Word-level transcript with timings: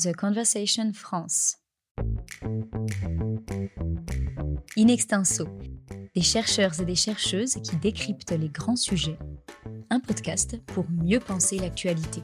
The 0.00 0.14
Conversation 0.14 0.92
France. 0.94 1.56
In 4.76 4.86
extenso, 4.86 5.48
des 6.14 6.22
chercheurs 6.22 6.80
et 6.80 6.84
des 6.84 6.94
chercheuses 6.94 7.54
qui 7.64 7.74
décryptent 7.74 8.30
les 8.30 8.48
grands 8.48 8.76
sujets. 8.76 9.18
Un 9.90 9.98
podcast 9.98 10.56
pour 10.66 10.86
mieux 10.88 11.18
penser 11.18 11.58
l'actualité. 11.58 12.22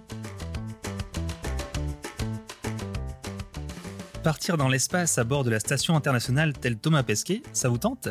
Partir 4.23 4.57
dans 4.57 4.69
l'espace 4.69 5.19
à 5.19 5.25
bord 5.25 5.43
de 5.43 5.51
la 5.51 5.59
station 5.59 5.97
internationale 5.97 6.53
telle 6.53 6.79
Thomas 6.79 7.03
Pesquet, 7.03 7.43
ça 7.53 7.69
vous 7.69 7.79
tente? 7.79 8.07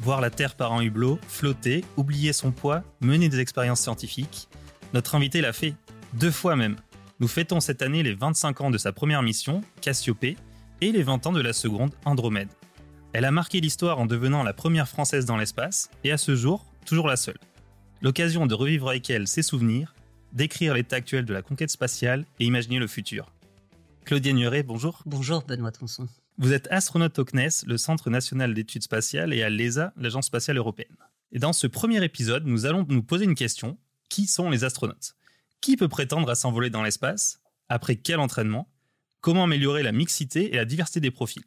Voir 0.00 0.22
la 0.22 0.30
Terre 0.30 0.54
par 0.54 0.72
un 0.72 0.80
hublot, 0.80 1.18
flotter, 1.28 1.84
oublier 1.98 2.32
son 2.32 2.50
poids, 2.50 2.82
mener 3.02 3.28
des 3.28 3.40
expériences 3.40 3.82
scientifiques? 3.82 4.48
Notre 4.94 5.14
invité 5.16 5.42
l'a 5.42 5.52
fait, 5.52 5.74
deux 6.14 6.30
fois 6.30 6.56
même. 6.56 6.76
Nous 7.22 7.28
fêtons 7.28 7.60
cette 7.60 7.82
année 7.82 8.02
les 8.02 8.14
25 8.14 8.62
ans 8.62 8.70
de 8.72 8.78
sa 8.78 8.90
première 8.90 9.22
mission, 9.22 9.60
Cassiopée, 9.80 10.36
et 10.80 10.90
les 10.90 11.04
20 11.04 11.28
ans 11.28 11.32
de 11.32 11.40
la 11.40 11.52
seconde, 11.52 11.92
Andromède. 12.04 12.48
Elle 13.12 13.24
a 13.24 13.30
marqué 13.30 13.60
l'histoire 13.60 14.00
en 14.00 14.06
devenant 14.06 14.42
la 14.42 14.52
première 14.52 14.88
française 14.88 15.24
dans 15.24 15.36
l'espace, 15.36 15.88
et 16.02 16.10
à 16.10 16.18
ce 16.18 16.34
jour, 16.34 16.66
toujours 16.84 17.06
la 17.06 17.14
seule. 17.14 17.38
L'occasion 18.00 18.46
de 18.46 18.54
revivre 18.54 18.88
avec 18.88 19.08
elle 19.08 19.28
ses 19.28 19.42
souvenirs, 19.42 19.94
d'écrire 20.32 20.74
l'état 20.74 20.96
actuel 20.96 21.24
de 21.24 21.32
la 21.32 21.42
conquête 21.42 21.70
spatiale 21.70 22.26
et 22.40 22.44
imaginer 22.44 22.80
le 22.80 22.88
futur. 22.88 23.32
Claudie 24.04 24.34
Nuret, 24.34 24.64
bonjour. 24.64 25.00
Bonjour 25.06 25.44
Benoît 25.44 25.70
Tonson. 25.70 26.08
Vous 26.38 26.52
êtes 26.52 26.66
astronaute 26.72 27.20
au 27.20 27.24
CNES, 27.24 27.66
le 27.68 27.78
Centre 27.78 28.10
national 28.10 28.52
d'études 28.52 28.82
spatiales, 28.82 29.32
et 29.32 29.44
à 29.44 29.48
l'ESA, 29.48 29.92
l'Agence 29.96 30.26
spatiale 30.26 30.56
européenne. 30.56 30.96
Et 31.30 31.38
dans 31.38 31.52
ce 31.52 31.68
premier 31.68 32.02
épisode, 32.02 32.46
nous 32.46 32.66
allons 32.66 32.84
nous 32.88 33.04
poser 33.04 33.26
une 33.26 33.36
question. 33.36 33.78
Qui 34.08 34.26
sont 34.26 34.50
les 34.50 34.64
astronautes? 34.64 35.14
Qui 35.62 35.76
peut 35.76 35.86
prétendre 35.86 36.28
à 36.28 36.34
s'envoler 36.34 36.70
dans 36.70 36.82
l'espace? 36.82 37.38
Après 37.68 37.94
quel 37.94 38.18
entraînement? 38.18 38.66
Comment 39.20 39.44
améliorer 39.44 39.84
la 39.84 39.92
mixité 39.92 40.52
et 40.52 40.56
la 40.56 40.64
diversité 40.64 40.98
des 40.98 41.12
profils? 41.12 41.44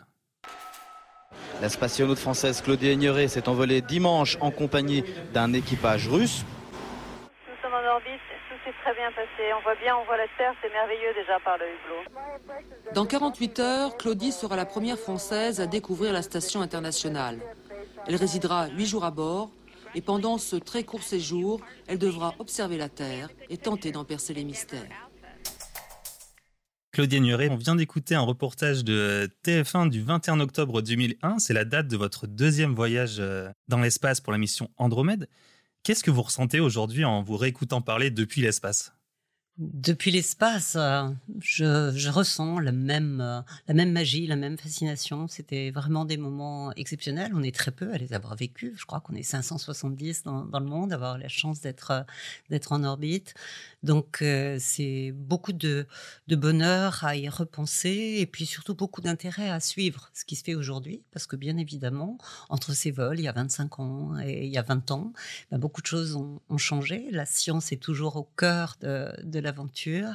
La 1.62 1.68
spationaute 1.68 2.18
française 2.18 2.62
Claudie 2.62 2.88
Aigneret 2.88 3.28
s'est 3.28 3.50
envolée 3.50 3.82
dimanche 3.82 4.38
en 4.40 4.52
compagnie 4.52 5.04
d'un 5.34 5.52
équipage 5.52 6.08
russe. 6.08 6.46
Nous 7.46 7.62
sommes 7.62 7.74
en 7.74 7.92
orbite, 7.92 8.22
tout 8.48 8.56
s'est 8.64 8.76
très 8.86 8.96
bien 8.96 9.12
passé. 9.12 9.52
On 9.60 9.62
voit 9.64 9.76
bien, 9.84 9.98
on 9.98 10.06
voit 10.06 10.16
la 10.16 10.28
Terre, 10.38 10.54
c'est 10.62 10.72
merveilleux 10.72 11.14
déjà 11.14 11.38
par 11.44 11.58
le 11.58 11.66
hublot. 11.66 12.94
Dans 12.94 13.06
48 13.06 13.60
heures, 13.60 13.98
Claudie 13.98 14.32
sera 14.32 14.56
la 14.56 14.66
première 14.66 14.98
Française 14.98 15.60
à 15.60 15.68
découvrir 15.68 16.14
la 16.14 16.22
station 16.22 16.62
internationale. 16.62 17.42
Elle 18.08 18.16
résidera 18.16 18.68
8 18.68 18.86
jours 18.86 19.04
à 19.04 19.12
bord 19.12 19.50
et 19.96 20.02
pendant 20.02 20.38
ce 20.38 20.56
très 20.56 20.84
court 20.84 21.04
séjour, 21.04 21.62
elle 21.88 21.98
devra 21.98 22.36
observer 22.40 22.78
la 22.78 22.90
Terre 22.90 23.30
et 23.50 23.58
tenter 23.58 23.92
d'en 23.92 24.04
percer 24.04 24.34
les 24.34 24.44
mystères. 24.44 25.10
Claudie 26.92 27.20
Nuret, 27.20 27.50
on 27.50 27.58
vient 27.58 27.76
d'écouter 27.76 28.16
un 28.16 28.22
reportage 28.22 28.86
de 28.86 29.30
TF1 29.44 29.90
du 29.90 30.02
21 30.02 30.40
octobre 30.40 30.82
2001. 30.82 31.40
C'est 31.40 31.54
la 31.54 31.66
date 31.66 31.88
de 31.88 31.98
votre 31.98 32.26
deuxième 32.26 32.74
voyage 32.74 33.18
euh, 33.20 33.50
dans 33.68 33.80
l'espace 33.80 34.22
pour 34.22 34.32
la 34.32 34.38
mission 34.38 34.70
Andromède. 34.78 35.28
Qu'est-ce 35.84 36.04
que 36.04 36.12
vous 36.12 36.22
ressentez 36.22 36.62
aujourd'hui 36.62 37.04
en 37.04 37.22
vous 37.22 37.36
réécoutant 37.36 37.82
parler 37.82 38.12
depuis 38.12 38.42
l'espace? 38.42 38.94
Depuis 39.58 40.12
l'espace, 40.12 40.76
euh, 40.76 41.08
je, 41.40 42.10
ressens 42.10 42.60
la 42.60 42.74
même, 42.74 43.22
euh, 43.22 43.40
la 43.70 43.74
même 43.74 43.94
magie, 43.94 44.28
la 44.28 44.36
même 44.36 44.58
fascination. 44.58 45.30
C'était 45.30 45.72
vraiment 45.72 46.04
des 46.04 46.18
moments 46.18 46.74
exceptionnels. 46.74 47.32
On 47.34 47.42
est 47.42 47.56
très 47.56 47.72
peu 47.72 47.94
à 47.94 47.98
les 47.98 48.12
avoir 48.12 48.36
vécus. 48.36 48.74
Je 48.76 48.86
crois 48.86 49.00
qu'on 49.00 49.16
est 49.16 49.24
570 49.24 50.24
dans, 50.24 50.44
le 50.52 50.66
monde, 50.66 50.92
avoir 50.92 51.18
la 51.18 51.30
chance 51.30 51.62
d'être 51.62 51.92
euh, 52.52 52.60
en 52.70 52.84
orbite. 52.84 53.34
Donc 53.84 54.24
c'est 54.58 55.12
beaucoup 55.12 55.54
de, 55.54 55.86
de 56.28 56.36
bonheur 56.36 57.04
à 57.04 57.16
y 57.16 57.30
repenser 57.30 58.16
et 58.18 58.26
puis 58.26 58.48
surtout 58.48 58.74
beaucoup 58.74 59.02
d'intérêt 59.02 59.52
à 59.52 59.60
suivre 59.60 60.10
ce 60.16 60.26
qui 60.26 60.36
se 60.36 60.44
fait 60.44 60.56
aujourd'hui, 60.56 61.04
parce 61.12 61.28
que 61.28 61.36
bien 61.36 61.58
évidemment, 61.58 62.18
entre 62.50 62.74
ces 62.74 62.90
vols, 62.90 63.20
il 63.20 63.24
y 63.24 63.28
a 63.28 63.32
25 63.32 63.80
ans 63.80 64.18
et 64.20 64.46
il 64.48 64.52
y 64.52 64.58
a 64.58 64.64
20 64.64 64.90
ans, 64.90 65.14
ben, 65.52 65.60
beaucoup 65.60 65.82
de 65.82 65.86
choses 65.86 66.16
ont, 66.16 66.42
ont, 66.50 66.58
changé. 66.58 67.10
La 67.12 67.28
science 67.28 67.72
est 67.72 67.78
toujours 67.78 68.16
au 68.16 68.28
cœur 68.36 68.76
de, 68.82 69.12
de 69.22 69.40
l'aventure, 69.46 70.10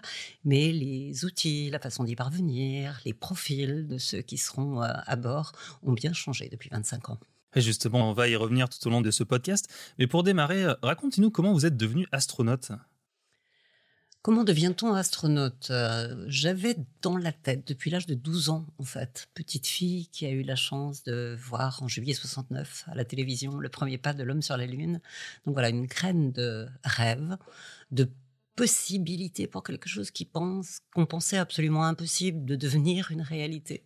mais 0.44 0.72
les 0.72 1.24
outils, 1.24 1.70
la 1.70 1.78
façon 1.78 2.04
d'y 2.04 2.16
parvenir, 2.16 3.00
les 3.04 3.14
profils 3.14 3.86
de 3.86 3.98
ceux 3.98 4.20
qui 4.20 4.36
seront 4.36 4.80
à 4.82 5.16
bord 5.16 5.52
ont 5.82 5.92
bien 5.92 6.12
changé 6.12 6.48
depuis 6.50 6.68
25 6.70 7.10
ans. 7.10 7.18
Et 7.56 7.60
justement, 7.60 8.10
on 8.10 8.12
va 8.12 8.28
y 8.28 8.36
revenir 8.36 8.68
tout 8.68 8.86
au 8.86 8.90
long 8.90 9.00
de 9.00 9.10
ce 9.10 9.24
podcast. 9.24 9.68
Mais 9.98 10.06
pour 10.06 10.22
démarrer, 10.22 10.66
racontez-nous 10.82 11.30
comment 11.30 11.52
vous 11.52 11.66
êtes 11.66 11.76
devenu 11.76 12.06
astronaute. 12.12 12.70
Comment 14.22 14.44
devient-on 14.44 14.92
astronaute 14.92 15.72
J'avais 16.26 16.76
dans 17.00 17.16
la 17.16 17.32
tête, 17.32 17.66
depuis 17.66 17.90
l'âge 17.90 18.06
de 18.06 18.14
12 18.14 18.50
ans, 18.50 18.66
en 18.78 18.84
fait, 18.84 19.28
petite 19.32 19.66
fille 19.66 20.08
qui 20.08 20.26
a 20.26 20.30
eu 20.30 20.42
la 20.42 20.56
chance 20.56 21.02
de 21.04 21.36
voir 21.40 21.82
en 21.82 21.88
juillet 21.88 22.12
69 22.12 22.84
à 22.88 22.94
la 22.94 23.06
télévision 23.06 23.58
le 23.58 23.68
premier 23.70 23.96
pas 23.96 24.12
de 24.12 24.22
l'homme 24.22 24.42
sur 24.42 24.58
la 24.58 24.66
Lune. 24.66 25.00
Donc 25.46 25.54
voilà, 25.54 25.70
une 25.70 25.86
graine 25.86 26.32
de 26.32 26.68
rêve, 26.84 27.38
de 27.92 28.10
possibilité 28.56 29.46
pour 29.46 29.62
quelque 29.62 29.88
chose 29.88 30.10
qui 30.10 30.24
pense, 30.24 30.78
qu'on 30.94 31.06
pensait 31.06 31.38
absolument 31.38 31.84
impossible 31.84 32.44
de 32.44 32.56
devenir 32.56 33.10
une 33.10 33.22
réalité. 33.22 33.84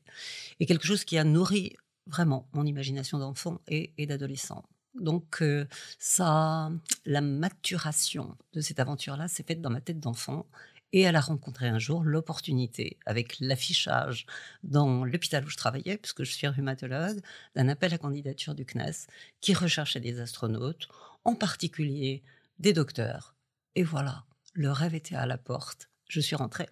Et 0.60 0.66
quelque 0.66 0.86
chose 0.86 1.04
qui 1.04 1.18
a 1.18 1.24
nourri 1.24 1.76
vraiment 2.06 2.48
mon 2.52 2.66
imagination 2.66 3.18
d'enfant 3.18 3.60
et, 3.68 4.06
d'adolescent. 4.06 4.64
Donc 4.94 5.42
euh, 5.42 5.66
ça, 5.98 6.70
la 7.04 7.20
maturation 7.20 8.36
de 8.52 8.60
cette 8.60 8.78
aventure-là 8.78 9.28
s'est 9.28 9.42
faite 9.42 9.60
dans 9.60 9.70
ma 9.70 9.80
tête 9.80 9.98
d'enfant 9.98 10.46
et 10.94 11.00
elle 11.00 11.16
a 11.16 11.20
rencontré 11.20 11.66
un 11.66 11.80
jour 11.80 12.04
l'opportunité, 12.04 12.98
avec 13.04 13.40
l'affichage 13.40 14.26
dans 14.62 15.04
l'hôpital 15.04 15.44
où 15.44 15.50
je 15.50 15.56
travaillais, 15.56 15.98
puisque 15.98 16.22
je 16.22 16.30
suis 16.30 16.46
rhumatologue, 16.46 17.20
d'un 17.56 17.68
appel 17.68 17.92
à 17.92 17.98
candidature 17.98 18.54
du 18.54 18.64
CNES 18.64 19.08
qui 19.40 19.54
recherchait 19.54 19.98
des 19.98 20.20
astronautes, 20.20 20.86
en 21.24 21.34
particulier 21.34 22.22
des 22.60 22.72
docteurs. 22.72 23.34
Et 23.74 23.82
voilà, 23.82 24.24
le 24.54 24.70
rêve 24.70 24.94
était 24.94 25.16
à 25.16 25.26
la 25.26 25.36
porte. 25.36 25.90
Je 26.08 26.20
suis 26.20 26.36
rentrée. 26.36 26.68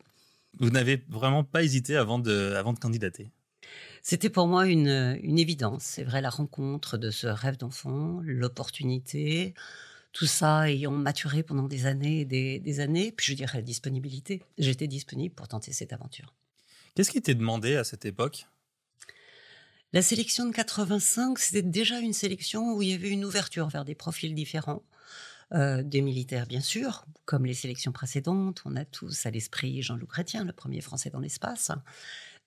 Vous 0.59 0.71
n'avez 0.71 1.05
vraiment 1.09 1.45
pas 1.45 1.63
hésité 1.63 1.97
avant 1.97 2.19
de, 2.19 2.55
avant 2.57 2.73
de 2.73 2.79
candidater? 2.79 3.31
C'était 4.03 4.31
pour 4.31 4.47
moi 4.47 4.67
une, 4.67 5.19
une 5.23 5.39
évidence. 5.39 5.83
C'est 5.83 6.05
vrai, 6.05 6.21
la 6.21 6.31
rencontre 6.31 6.99
de 6.99 7.11
ce 7.11 7.27
rêve 7.27 7.57
d'enfant, 7.57 8.21
l'opportunité, 8.25 9.55
tout 10.13 10.27
ça 10.27 10.69
ayant 10.71 10.91
maturé 10.91 11.43
pendant 11.43 11.69
des 11.69 11.87
années 11.87 12.21
et 12.21 12.25
des, 12.25 12.59
des, 12.59 12.81
années, 12.81 13.13
puis 13.13 13.27
je 13.27 13.35
dirais 13.35 13.59
la 13.59 13.63
disponibilité. 13.63 14.43
J'étais 14.59 14.89
disponible 14.89 15.35
pour 15.35 15.49
tenter 15.49 15.73
cette 15.73 15.93
aventure. 15.93 16.35
Qu'est-ce 16.95 17.11
qui 17.11 17.19
était 17.19 17.35
demandé 17.35 17.77
à 17.77 17.85
cette 17.85 18.05
époque? 18.05 18.47
La 19.95 20.03
sélection 20.03 20.47
de 20.47 20.53
85, 20.53 21.39
c'était 21.39 21.63
déjà 21.63 21.99
une 22.01 22.13
sélection 22.13 22.75
où 22.75 22.83
il 22.83 22.91
y 22.91 22.93
avait 22.95 23.11
une 23.11 23.25
ouverture 23.25 23.69
vers 23.69 23.85
des 23.85 23.95
profils 23.95 24.35
différents. 24.35 24.83
Euh, 25.55 25.83
des 25.83 26.01
militaires, 26.01 26.47
bien 26.47 26.61
sûr, 26.61 27.05
comme 27.27 27.45
les 27.45 27.55
sélections 27.55 27.93
précédentes. 27.93 28.63
On 28.65 28.75
a 28.77 28.85
tous 28.85 29.27
à 29.27 29.31
l'esprit 29.31 29.83
Jean-Loup 29.83 30.07
Chrétien, 30.07 30.45
le 30.45 30.53
premier 30.53 30.81
Français 30.81 31.11
dans 31.11 31.21
l'espace. 31.21 31.71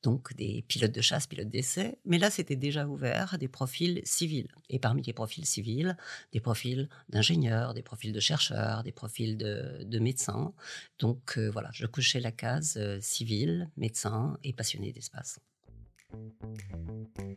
Donc 0.02 0.36
des 0.36 0.64
pilotes 0.68 0.92
de 0.92 1.02
chasse, 1.02 1.28
pilotes 1.28 1.50
d'essai. 1.50 1.98
Mais 2.06 2.18
là, 2.18 2.30
c'était 2.30 2.56
déjà 2.56 2.88
ouvert 2.88 3.38
des 3.40 3.48
profils 3.48 4.02
civils. 4.06 4.48
Et 4.70 4.80
parmi 4.80 5.04
les 5.04 5.14
profils 5.14 5.46
civils, 5.46 5.98
des 6.32 6.40
profils 6.40 6.90
d'ingénieurs, 7.10 7.74
des 7.74 7.84
profils 7.84 8.12
de 8.12 8.20
chercheurs, 8.20 8.84
des 8.84 8.92
profils 8.92 9.38
de, 9.38 10.00
médecins. 10.00 10.54
Donc 11.00 11.38
euh, 11.38 11.50
voilà, 11.50 11.70
je 11.74 11.86
couchais 11.86 12.20
la 12.20 12.32
case 12.32 12.76
euh, 12.78 13.00
civil, 13.02 13.70
médecin 13.78 14.38
et 14.44 14.54
passionné 14.54 14.92
d'espace. 14.92 15.40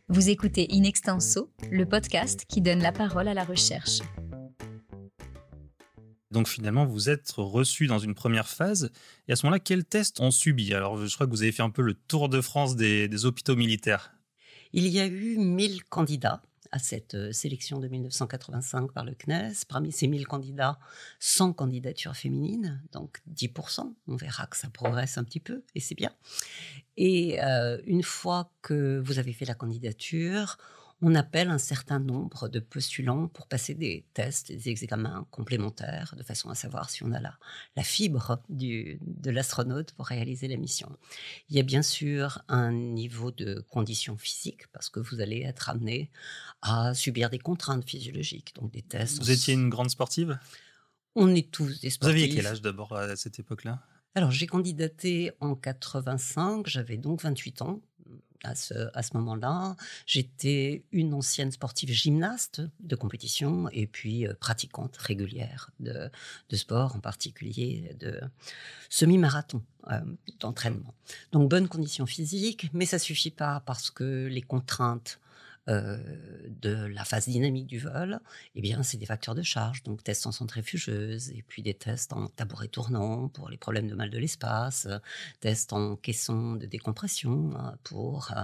Vous 0.07 0.29
écoutez 0.29 0.67
In 0.71 0.83
Extenso, 0.83 1.51
le 1.71 1.85
podcast 1.85 2.45
qui 2.47 2.61
donne 2.61 2.81
la 2.81 2.91
parole 2.91 3.27
à 3.27 3.33
la 3.33 3.43
recherche. 3.43 3.99
Donc 6.31 6.47
finalement, 6.47 6.85
vous 6.85 7.09
êtes 7.09 7.31
reçu 7.37 7.87
dans 7.87 7.97
une 7.97 8.13
première 8.13 8.47
phase. 8.47 8.91
Et 9.27 9.31
à 9.31 9.35
ce 9.35 9.45
moment-là, 9.45 9.59
quels 9.59 9.85
tests 9.85 10.19
ont 10.19 10.31
subi? 10.31 10.73
Alors 10.73 11.03
je 11.03 11.13
crois 11.13 11.25
que 11.25 11.31
vous 11.31 11.41
avez 11.41 11.51
fait 11.51 11.63
un 11.63 11.71
peu 11.71 11.81
le 11.81 11.95
tour 11.95 12.29
de 12.29 12.39
France 12.41 12.75
des, 12.75 13.25
hôpitaux 13.25 13.55
militaires. 13.55 14.13
Il 14.73 14.87
y 14.87 14.99
a 14.99 15.07
eu 15.07 15.37
1000 15.37 15.83
candidats 15.85 16.41
à 16.71 16.77
cette 16.77 17.15
euh, 17.15 17.31
sélection 17.31 17.79
de 17.79 17.87
1985 17.87 18.91
par 18.91 19.03
le 19.03 19.15
CNES. 19.15 19.53
Parmi 19.67 19.91
ces 19.91 20.07
1000 20.07 20.27
candidats, 20.27 20.77
100 21.19 21.53
candidatures 21.53 22.15
féminines, 22.15 22.79
donc 22.91 23.21
10%. 23.33 23.91
On 24.07 24.15
verra 24.15 24.45
que 24.45 24.55
ça 24.55 24.69
progresse 24.69 25.17
un 25.17 25.23
petit 25.23 25.39
peu, 25.39 25.63
et 25.73 25.79
c'est 25.79 25.95
bien. 25.95 26.11
Et 26.95 27.41
euh, 27.41 27.81
une 27.87 28.03
fois 28.03 28.51
que 28.61 29.01
vous 29.03 29.17
avez 29.17 29.33
fait 29.33 29.45
la 29.45 29.55
candidature, 29.55 30.59
on 31.01 31.15
appelle 31.15 31.49
un 31.49 31.57
certain 31.57 31.99
nombre 31.99 32.49
de 32.49 32.59
postulants 32.59 33.27
pour 33.29 33.47
passer 33.47 33.73
des 33.73 34.05
tests, 34.13 34.51
des 34.51 34.69
examens 34.69 35.25
complémentaires, 35.31 36.13
de 36.17 36.23
façon 36.23 36.49
à 36.49 36.55
savoir 36.55 36.89
si 36.89 37.03
on 37.03 37.11
a 37.13 37.19
la, 37.19 37.37
la 37.75 37.83
fibre 37.83 38.41
du, 38.49 38.99
de 39.01 39.31
l'astronaute 39.31 39.93
pour 39.93 40.07
réaliser 40.07 40.47
la 40.47 40.57
mission. 40.57 40.89
Il 41.49 41.55
y 41.55 41.59
a 41.59 41.63
bien 41.63 41.81
sûr 41.81 42.41
un 42.49 42.71
niveau 42.73 43.31
de 43.31 43.63
conditions 43.69 44.17
physiques, 44.17 44.67
parce 44.73 44.89
que 44.89 44.99
vous 44.99 45.21
allez 45.21 45.41
être 45.41 45.69
amené 45.69 46.11
à 46.61 46.93
subir 46.93 47.29
des 47.29 47.39
contraintes 47.39 47.87
physiologiques, 47.87 48.53
donc 48.55 48.71
des 48.71 48.81
tests. 48.81 49.19
Vous 49.19 49.31
étiez 49.31 49.53
une 49.53 49.69
grande 49.69 49.89
sportive? 49.89 50.37
On 51.15 51.33
est 51.33 51.49
tous 51.49 51.79
des 51.79 51.89
sportifs. 51.89 52.17
Vous 52.17 52.23
aviez 52.23 52.35
quel 52.35 52.47
âge 52.47 52.61
d'abord 52.61 52.93
à 52.95 53.15
cette 53.15 53.39
époque-là? 53.39 53.81
Alors, 54.15 54.31
j'ai 54.31 54.47
candidaté 54.47 55.31
en 55.39 55.55
85, 55.55 56.67
j'avais 56.67 56.97
donc 56.97 57.21
28 57.21 57.61
ans 57.61 57.81
à 58.43 58.55
ce, 58.55 58.73
à 58.93 59.03
ce 59.03 59.15
moment-là. 59.17 59.75
J'étais 60.05 60.83
une 60.91 61.13
ancienne 61.13 61.51
sportive 61.51 61.91
gymnaste 61.91 62.61
de 62.79 62.95
compétition 62.95 63.69
et 63.71 63.87
puis 63.87 64.27
euh, 64.27 64.33
pratiquante 64.39 64.95
régulière 64.97 65.71
de, 65.79 66.09
de, 66.49 66.55
sport, 66.55 66.95
en 66.95 66.99
particulier 66.99 67.95
de 67.99 68.19
semi-marathon 68.89 69.61
euh, 69.91 69.99
d'entraînement. 70.39 70.93
Donc 71.31 71.49
bonne 71.49 71.67
condition 71.67 72.05
physique, 72.05 72.69
mais 72.73 72.85
ça 72.85 72.99
suffit 72.99 73.31
pas 73.31 73.61
parce 73.65 73.89
que 73.89 74.27
les 74.27 74.41
contraintes 74.41 75.19
de 75.67 76.85
la 76.85 77.03
phase 77.03 77.27
dynamique 77.27 77.67
du 77.67 77.79
vol, 77.79 78.19
eh 78.55 78.61
bien, 78.61 78.81
c'est 78.81 78.97
des 78.97 79.05
facteurs 79.05 79.35
de 79.35 79.43
charge, 79.43 79.83
donc 79.83 80.03
tests 80.03 80.25
en 80.25 80.31
centrifugeuse, 80.31 81.29
et 81.31 81.43
puis 81.47 81.61
des 81.61 81.73
tests 81.73 82.13
en 82.13 82.27
tabouret 82.27 82.67
tournant 82.67 83.27
pour 83.29 83.49
les 83.49 83.57
problèmes 83.57 83.87
de 83.87 83.95
mal 83.95 84.09
de 84.09 84.17
l'espace, 84.17 84.87
tests 85.39 85.73
en 85.73 85.95
caisson 85.95 86.55
de 86.55 86.65
décompression 86.65 87.51
euh, 87.55 87.71
pour 87.83 88.31
euh, 88.31 88.43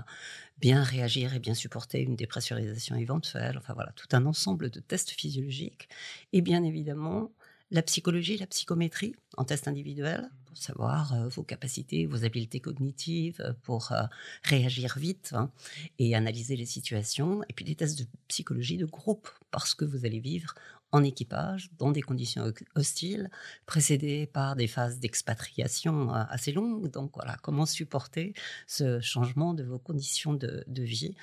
bien 0.58 0.84
réagir 0.84 1.34
et 1.34 1.40
bien 1.40 1.54
supporter 1.54 2.02
une 2.02 2.16
dépressurisation 2.16 2.96
éventuelle. 2.96 3.58
Enfin 3.58 3.74
voilà, 3.74 3.92
tout 3.96 4.08
un 4.12 4.26
ensemble 4.26 4.70
de 4.70 4.80
tests 4.80 5.12
physiologiques. 5.12 5.90
Et 6.34 6.42
bien 6.42 6.64
évidemment, 6.64 7.32
la 7.72 7.82
psychologie, 7.82 8.38
la 8.38 8.48
psychométrie 8.48 9.16
en 9.38 9.46
test 9.46 9.68
individuel 9.68 10.30
savoir 10.58 11.14
euh, 11.14 11.28
vos 11.28 11.44
capacités, 11.44 12.06
vos 12.06 12.24
habiletés 12.26 12.60
cognitives, 12.60 13.42
euh, 13.42 13.54
pour 13.64 13.92
euh, 13.92 14.04
réagir 14.44 14.98
vite 14.98 15.32
hein, 15.34 15.52
et 16.00 16.16
analyser 16.16 16.56
les 16.56 16.66
situations. 16.66 17.44
Et 17.50 17.54
puis 17.54 17.66
des 17.66 17.76
tests 17.76 18.00
de 18.00 18.06
psychologie 18.28 18.78
de 18.78 18.86
groupe 18.86 19.30
parce 19.52 19.74
que 19.74 19.86
vous 19.86 20.06
allez 20.06 20.20
vivre 20.20 20.54
en 20.92 21.04
équipage 21.04 21.72
dans 21.78 21.92
des 21.92 22.02
conditions 22.02 22.54
hostiles, 22.76 23.30
précédées 23.66 24.28
par 24.28 24.56
des 24.56 24.68
phases 24.68 25.00
d'expatriation 25.00 26.14
assez 26.14 26.54
longues. 26.54 26.90
Donc 26.90 27.12
voilà, 27.16 27.36
comment 27.42 27.66
supporter 27.66 28.34
ce 28.66 29.02
changement 29.02 29.54
de 29.54 29.64
vos 29.64 29.80
conditions 29.80 30.34
de, 30.34 30.64
vie. 30.68 31.16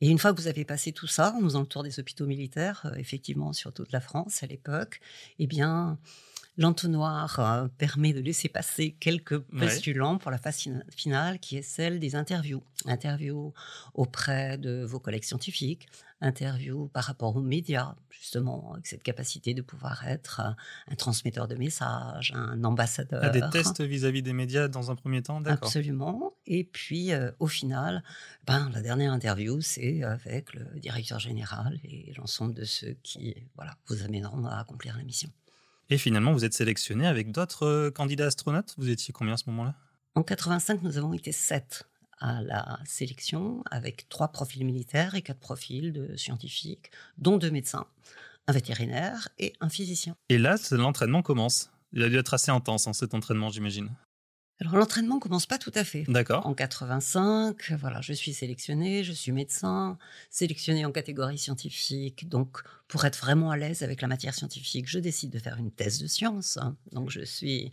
Et 0.00 0.08
une 0.08 0.18
fois 0.18 0.32
que 0.32 0.40
vous 0.40 0.46
avez 0.46 0.64
passé 0.64 0.92
tout 0.92 1.08
ça, 1.08 1.34
en 1.34 1.40
le 1.40 1.66
tour 1.66 1.82
des 1.82 1.98
hôpitaux 1.98 2.26
militaires, 2.26 2.92
effectivement 2.96 3.52
sur 3.52 3.72
toute 3.72 3.90
la 3.90 4.00
France 4.00 4.44
à 4.44 4.46
l'époque, 4.46 5.00
eh 5.40 5.48
bien, 5.48 5.98
l'entonnoir 6.58 7.38
euh, 7.38 7.68
permet 7.78 8.12
de 8.12 8.20
laisser 8.20 8.48
passer 8.48 8.90
quelques 8.98 9.38
postulants 9.38 10.18
pour 10.18 10.30
la 10.30 10.38
phase 10.38 10.68
finale, 10.90 11.38
qui 11.38 11.56
est 11.56 11.62
celle 11.62 12.00
des 12.00 12.16
interviews. 12.16 12.62
Interviews 12.84 13.54
auprès 13.94 14.58
de 14.58 14.84
vos 14.84 14.98
collègues 14.98 15.24
scientifiques, 15.24 15.88
interview 16.20 16.88
par 16.88 17.04
rapport 17.04 17.36
aux 17.36 17.40
médias, 17.40 17.94
justement, 18.10 18.72
avec 18.72 18.88
cette 18.88 19.04
capacité 19.04 19.54
de 19.54 19.62
pouvoir 19.62 20.06
être 20.08 20.40
euh, 20.40 20.92
un 20.92 20.94
transmetteur 20.96 21.46
de 21.46 21.54
messages, 21.54 22.32
un 22.34 22.64
ambassadeur. 22.64 23.20
Ah, 23.22 23.30
des 23.30 23.42
tests 23.52 23.80
vis-à-vis 23.80 24.22
des 24.22 24.32
médias 24.32 24.66
dans 24.66 24.90
un 24.90 24.96
premier 24.96 25.22
temps, 25.22 25.40
d'accord. 25.40 25.68
Absolument. 25.68 26.34
Et 26.46 26.64
puis, 26.64 27.12
euh, 27.12 27.30
au 27.38 27.46
final, 27.46 28.02
ben, 28.48 28.68
la 28.74 28.82
dernière 28.82 29.12
interview, 29.12 29.60
c'est 29.60 30.02
avec 30.02 30.54
le 30.54 30.64
directeur 30.80 31.20
général 31.20 31.78
et 31.84 32.12
l'ensemble 32.16 32.54
de 32.54 32.64
ceux 32.64 32.96
qui 33.04 33.36
voilà, 33.54 33.76
vous 33.86 34.02
amèneront 34.02 34.44
à 34.46 34.58
accomplir 34.58 34.96
la 34.96 35.04
mission. 35.04 35.30
Et 35.90 35.98
finalement, 35.98 36.32
vous 36.32 36.44
êtes 36.44 36.54
sélectionné 36.54 37.06
avec 37.06 37.32
d'autres 37.32 37.66
euh, 37.66 37.90
candidats 37.90 38.26
astronautes 38.26 38.74
Vous 38.76 38.90
étiez 38.90 39.12
combien 39.12 39.34
à 39.34 39.36
ce 39.38 39.48
moment-là? 39.48 39.74
En 40.14 40.22
85, 40.22 40.82
nous 40.82 40.98
avons 40.98 41.14
été 41.14 41.32
sept 41.32 41.84
à 42.20 42.42
la 42.42 42.80
sélection 42.84 43.62
avec 43.70 44.08
trois 44.08 44.28
profils 44.28 44.64
militaires 44.64 45.14
et 45.14 45.22
quatre 45.22 45.38
profils 45.38 45.92
de 45.92 46.16
scientifiques, 46.16 46.90
dont 47.16 47.38
deux 47.38 47.50
médecins, 47.50 47.86
un 48.48 48.52
vétérinaire 48.52 49.28
et 49.38 49.52
un 49.60 49.68
physicien. 49.68 50.16
Et 50.28 50.38
là, 50.38 50.56
l'entraînement 50.72 51.22
commence. 51.22 51.70
Il 51.92 52.02
a 52.02 52.08
dû 52.08 52.16
être 52.16 52.34
assez 52.34 52.50
intense, 52.50 52.86
en 52.86 52.90
hein, 52.90 52.92
cet 52.94 53.14
entraînement, 53.14 53.48
j'imagine. 53.48 53.90
Alors 54.60 54.74
l'entraînement 54.74 55.20
commence 55.20 55.46
pas 55.46 55.58
tout 55.58 55.70
à 55.74 55.84
fait. 55.84 56.04
D'accord. 56.08 56.44
En 56.44 56.52
85, 56.52 57.72
voilà, 57.78 58.00
je 58.00 58.12
suis 58.12 58.32
sélectionnée, 58.32 59.04
je 59.04 59.12
suis 59.12 59.30
médecin, 59.30 59.98
sélectionnée 60.30 60.84
en 60.84 60.90
catégorie 60.90 61.38
scientifique. 61.38 62.28
Donc 62.28 62.62
pour 62.88 63.04
être 63.04 63.18
vraiment 63.18 63.52
à 63.52 63.56
l'aise 63.56 63.84
avec 63.84 64.02
la 64.02 64.08
matière 64.08 64.34
scientifique, 64.34 64.88
je 64.88 64.98
décide 64.98 65.30
de 65.30 65.38
faire 65.38 65.58
une 65.58 65.70
thèse 65.70 66.00
de 66.00 66.08
sciences. 66.08 66.58
Donc 66.90 67.10
je 67.10 67.20
suis, 67.20 67.70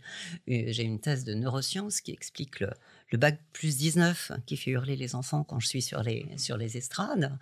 euh, 0.48 0.64
j'ai 0.68 0.84
une 0.84 1.00
thèse 1.00 1.24
de 1.24 1.34
neurosciences 1.34 2.00
qui 2.00 2.12
explique 2.12 2.60
le, 2.60 2.70
le 3.10 3.18
bac 3.18 3.40
plus 3.52 3.76
19 3.76 4.32
qui 4.46 4.56
fait 4.56 4.70
hurler 4.70 4.94
les 4.94 5.16
enfants 5.16 5.42
quand 5.42 5.58
je 5.58 5.66
suis 5.66 5.82
sur 5.82 6.04
les, 6.04 6.28
sur 6.36 6.56
les 6.56 6.76
estrades. 6.76 7.36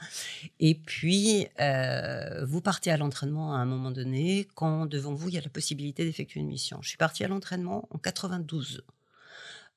Et 0.58 0.75
puis, 0.75 1.49
euh, 1.61 2.46
vous 2.46 2.62
partez 2.62 2.91
à 2.91 2.96
l'entraînement 2.96 3.55
à 3.55 3.58
un 3.58 3.67
moment 3.67 3.91
donné 3.91 4.49
quand 4.55 4.87
devant 4.87 5.12
vous, 5.12 5.29
il 5.29 5.35
y 5.35 5.38
a 5.38 5.43
la 5.43 5.50
possibilité 5.50 6.05
d'effectuer 6.05 6.41
une 6.41 6.49
mission. 6.49 6.79
Je 6.81 6.88
suis 6.88 6.99
partie 6.99 7.25
à 7.25 7.29
l'entraînement 7.29 7.88
en 7.91 7.99
92. 7.99 8.82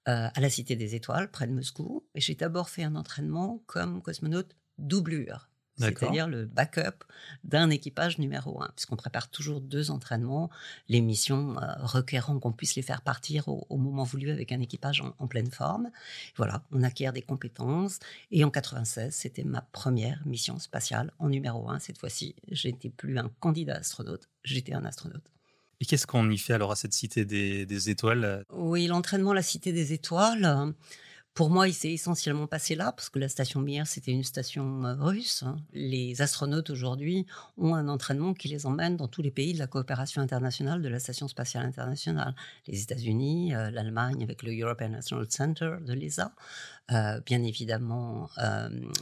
Euh, 0.08 0.30
à 0.34 0.40
la 0.40 0.50
Cité 0.50 0.78
des 0.78 0.96
Étoiles, 0.96 1.30
près 1.30 1.48
de 1.48 1.52
Moscou. 1.52 2.06
Et 2.16 2.22
j'ai 2.22 2.36
d'abord 2.36 2.70
fait 2.70 2.84
un 2.84 2.96
entraînement 2.96 3.62
comme 3.66 4.02
cosmonaute 4.02 4.56
doublure, 4.78 5.50
c'est-à-dire 5.78 6.30
le 6.30 6.46
backup 6.46 7.04
d'un 7.44 7.70
équipage 7.70 8.18
numéro 8.18 8.62
un, 8.64 8.70
puisqu'on 8.74 8.96
prépare 8.96 9.30
toujours 9.30 9.60
deux 9.60 9.92
entraînements, 9.92 10.50
les 10.88 11.02
missions 11.02 11.62
euh, 11.62 11.74
requérant 11.80 12.40
qu'on 12.40 12.54
puisse 12.54 12.76
les 12.76 12.84
faire 12.84 13.02
partir 13.02 13.50
au, 13.50 13.78
moment 13.78 14.04
voulu 14.04 14.32
avec 14.32 14.54
un 14.54 14.62
équipage 14.62 15.04
en, 15.20 15.28
pleine 15.28 15.52
forme. 15.52 15.92
Voilà, 16.38 16.64
on 16.72 16.84
acquiert 16.84 17.12
des 17.12 17.22
compétences. 17.22 18.00
Et 18.32 18.46
en 18.46 18.50
96, 18.50 19.14
c'était 19.14 19.44
ma 19.44 19.62
première 19.62 20.26
mission 20.26 20.58
spatiale 20.58 21.12
en 21.20 21.28
numéro 21.28 21.70
un. 21.70 21.80
Cette 21.80 21.98
fois-ci, 21.98 22.34
j'étais 22.50 22.90
plus 22.90 23.18
un 23.18 23.30
candidat 23.42 23.76
astronaute, 23.76 24.30
j'étais 24.46 24.74
un 24.74 24.86
astronaute. 24.86 25.30
Et 25.80 25.86
qu'est-ce 25.86 26.08
qu'on 26.08 26.30
y 26.30 26.38
fait 26.38 26.54
alors 26.54 26.72
à 26.72 26.76
cette 26.76 26.94
cité 26.94 27.26
des, 27.26 27.90
étoiles 27.90 28.44
Oui, 28.52 28.88
l'entraînement 28.88 29.34
la 29.34 29.44
cité 29.44 29.72
des 29.72 29.94
étoiles. 29.94 30.74
Pour 31.38 31.52
moi, 31.52 31.68
il 31.68 31.74
s'est 31.76 31.94
essentiellement 31.94 32.48
passé 32.48 32.74
là, 32.74 32.92
parce 32.92 33.10
que 33.10 33.20
la 33.20 33.30
station 33.30 33.62
Mir, 33.62 33.86
c'était 33.86 34.12
une 34.12 34.24
station 34.24 34.84
euh, 34.86 34.96
russe. 34.96 35.44
Hein. 35.44 35.58
Les 35.72 36.20
astronautes 36.24 36.72
aujourd'hui 36.72 37.28
ont 37.58 37.76
un 37.76 37.90
entraînement 37.90 38.34
qui 38.34 38.48
les 38.48 38.66
emmène 38.66 38.98
dans 38.98 39.08
tous 39.08 39.22
les 39.22 39.30
pays 39.30 39.54
de 39.54 39.60
la 39.60 39.68
coopération 39.68 40.20
internationale 40.24 40.82
de 40.82 40.90
la 40.90 40.98
Station 40.98 41.28
spatiale 41.28 41.64
internationale. 41.64 42.34
Les 42.66 42.82
États-Unis, 42.82 43.54
euh, 43.54 43.70
l'Allemagne 43.70 44.24
avec 44.24 44.42
le 44.42 44.60
European 44.60 44.94
Astronaut 44.94 45.30
Center 45.30 45.76
de 45.80 45.94
l'ESA, 45.94 46.34
euh, 46.92 47.22
bien 47.24 47.44
évidemment 47.44 48.32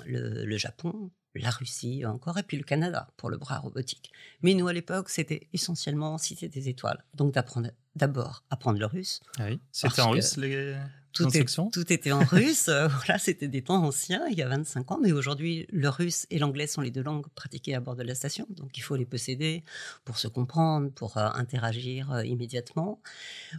le, 0.05 0.57
Japon, 0.57 1.11
la 1.41 1.49
Russie 1.49 2.05
encore, 2.05 2.37
et 2.37 2.43
puis 2.43 2.57
le 2.57 2.63
Canada 2.63 3.07
pour 3.17 3.29
le 3.29 3.37
bras 3.37 3.59
robotique. 3.59 4.11
Mais 4.41 4.53
nous, 4.53 4.67
à 4.67 4.73
l'époque, 4.73 5.09
c'était 5.09 5.47
essentiellement 5.53 6.17
Cité 6.17 6.47
des 6.47 6.69
étoiles. 6.69 7.03
Donc 7.13 7.33
d'apprendre 7.33 7.69
d'abord 7.95 8.43
apprendre 8.49 8.79
le 8.79 8.85
russe. 8.85 9.21
Ah 9.37 9.45
oui, 9.45 9.59
c'était 9.71 10.01
en 10.01 10.11
russe 10.11 10.37
les 10.37 10.75
tout, 11.15 11.93
était 11.93 12.11
en 12.11 12.19
russe. 12.19 12.67
Euh, 12.67 12.87
voilà, 12.87 13.17
c'était 13.17 13.47
des 13.47 13.61
temps 13.61 13.83
anciens, 13.83 14.27
il 14.29 14.37
y 14.37 14.41
a 14.41 14.49
25 14.49 14.91
ans. 14.91 14.99
Mais 15.01 15.13
aujourd'hui, 15.13 15.65
le 15.71 15.87
russe 15.87 16.27
et 16.29 16.39
l'anglais 16.39 16.67
sont 16.67 16.81
les 16.81 16.91
deux 16.91 17.03
langues 17.03 17.25
pratiquées 17.35 17.73
à 17.73 17.79
bord 17.79 17.95
de 17.95 18.03
la 18.03 18.15
station. 18.15 18.45
Donc, 18.49 18.77
il 18.77 18.81
faut 18.81 18.95
les 18.95 19.05
posséder 19.05 19.63
pour 20.03 20.17
se 20.17 20.27
comprendre, 20.27 20.89
pour 20.91 21.17
euh, 21.17 21.29
interagir 21.35 22.11
euh, 22.11 22.25
immédiatement. 22.25 22.99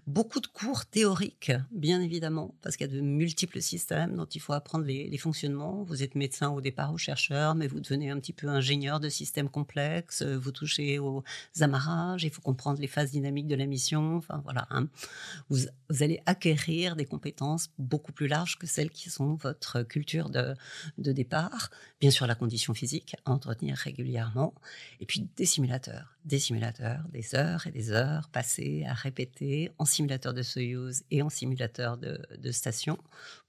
Beaucoup 0.06 0.40
de 0.40 0.46
cours 0.46 0.84
théoriques, 0.84 1.52
bien 1.70 2.00
évidemment, 2.02 2.54
parce 2.60 2.76
qu'il 2.76 2.86
y 2.86 2.90
a 2.90 2.94
de 2.94 3.00
multiples 3.00 3.62
systèmes 3.62 4.16
dont 4.16 4.26
il 4.26 4.40
faut 4.40 4.52
apprendre 4.52 4.84
les, 4.84 5.08
les, 5.08 5.18
fonctionnements. 5.18 5.82
Vous 5.84 6.02
êtes 6.02 6.14
médecin 6.14 6.50
au 6.50 6.60
départ 6.60 6.92
ou 6.92 6.98
chercheur, 6.98 7.54
mais 7.54 7.68
vous 7.68 7.80
devenez 7.80 8.10
un 8.10 8.20
petit 8.20 8.34
peu 8.34 8.48
ingénieur 8.48 9.00
de 9.00 9.08
systèmes 9.08 9.48
complexes. 9.48 10.22
Vous 10.22 10.52
touchez 10.52 10.98
aux 10.98 11.24
amarrages. 11.60 12.24
Il 12.24 12.30
faut 12.30 12.42
comprendre 12.42 12.80
les 12.80 12.86
phases 12.86 13.12
dynamiques 13.12 13.48
de 13.48 13.54
la 13.54 13.66
mission. 13.66 14.16
Enfin, 14.16 14.42
voilà. 14.44 14.66
Hein. 14.70 14.88
Vous, 15.48 15.60
vous 15.88 16.02
allez 16.02 16.20
acquérir 16.26 16.96
des 16.96 17.06
compétences 17.06 17.45
beaucoup 17.78 18.12
plus 18.12 18.28
larges 18.28 18.58
que 18.58 18.66
celles 18.66 18.90
qui 18.90 19.10
sont 19.10 19.34
votre 19.34 19.82
culture 19.82 20.28
de, 20.30 20.54
de 20.98 21.12
départ. 21.12 21.70
Bien 22.00 22.10
sûr, 22.10 22.26
la 22.26 22.34
condition 22.34 22.74
physique 22.74 23.16
à 23.24 23.32
entretenir 23.32 23.76
régulièrement. 23.76 24.54
Et 25.00 25.06
puis 25.06 25.28
des 25.36 25.46
simulateurs, 25.46 26.16
des 26.24 26.38
simulateurs, 26.38 27.04
des 27.12 27.34
heures 27.34 27.66
et 27.66 27.70
des 27.70 27.90
heures 27.90 28.28
passées 28.30 28.84
à 28.86 28.94
répéter 28.94 29.70
en 29.78 29.84
simulateur 29.84 30.34
de 30.34 30.42
Soyuz 30.42 31.04
et 31.10 31.22
en 31.22 31.30
simulateur 31.30 31.96
de, 31.96 32.20
de 32.36 32.52
station. 32.52 32.98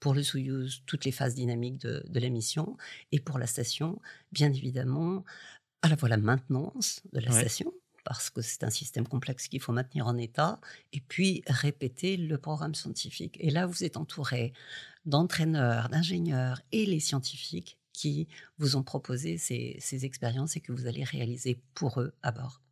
Pour 0.00 0.14
le 0.14 0.22
Soyuz, 0.22 0.82
toutes 0.86 1.04
les 1.04 1.12
phases 1.12 1.34
dynamiques 1.34 1.78
de, 1.78 2.04
de 2.08 2.20
la 2.20 2.28
mission. 2.28 2.76
Et 3.12 3.20
pour 3.20 3.38
la 3.38 3.46
station, 3.46 4.00
bien 4.32 4.52
évidemment, 4.52 5.24
à 5.82 5.88
la 5.88 5.96
fois 5.96 6.08
la 6.08 6.16
maintenance 6.16 7.02
de 7.12 7.20
la 7.20 7.30
station, 7.30 7.72
parce 8.08 8.30
que 8.30 8.40
c'est 8.40 8.64
un 8.64 8.70
système 8.70 9.06
complexe 9.06 9.48
qu'il 9.48 9.60
faut 9.60 9.72
maintenir 9.72 10.06
en 10.06 10.16
état, 10.16 10.58
et 10.94 11.00
puis 11.00 11.42
répéter 11.46 12.16
le 12.16 12.38
programme 12.38 12.74
scientifique. 12.74 13.36
Et 13.38 13.50
là, 13.50 13.66
vous 13.66 13.84
êtes 13.84 13.98
entouré 13.98 14.54
d'entraîneurs, 15.04 15.90
d'ingénieurs 15.90 16.62
et 16.72 16.86
les 16.86 17.00
scientifiques 17.00 17.76
qui 17.92 18.26
vous 18.56 18.76
ont 18.76 18.82
proposé 18.82 19.36
ces, 19.36 19.76
ces 19.78 20.06
expériences 20.06 20.56
et 20.56 20.60
que 20.60 20.72
vous 20.72 20.86
allez 20.86 21.04
réaliser 21.04 21.60
pour 21.74 22.00
eux 22.00 22.14
à 22.22 22.32
bord. 22.32 22.62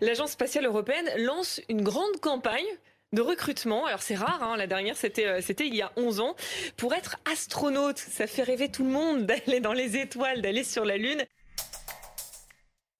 L'Agence 0.00 0.32
spatiale 0.32 0.66
européenne 0.66 1.10
lance 1.16 1.60
une 1.68 1.82
grande 1.82 2.20
campagne 2.20 2.66
de 3.12 3.20
recrutement. 3.20 3.86
Alors 3.86 4.02
c'est 4.02 4.14
rare, 4.14 4.44
hein, 4.44 4.56
la 4.56 4.68
dernière 4.68 4.94
euh, 5.18 5.40
c'était 5.40 5.66
il 5.66 5.74
y 5.74 5.82
a 5.82 5.90
11 5.96 6.20
ans. 6.20 6.36
Pour 6.76 6.94
être 6.94 7.16
astronaute, 7.32 7.98
ça 7.98 8.28
fait 8.28 8.44
rêver 8.44 8.70
tout 8.70 8.84
le 8.84 8.90
monde 8.90 9.26
d'aller 9.26 9.58
dans 9.58 9.72
les 9.72 9.96
étoiles, 9.96 10.40
d'aller 10.40 10.62
sur 10.62 10.84
la 10.84 10.96
Lune. 10.98 11.24